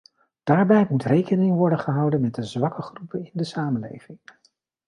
[0.43, 4.19] Daarbij moet rekening worden gehouden met de zwakke groepen in de samenleving.